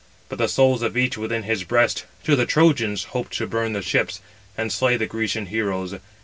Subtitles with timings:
[0.29, 3.83] But the soul of each within his breast, to the Trojans, hoped to burn the
[3.83, 4.19] ships,
[4.57, 5.93] and slay the Grecian heroes.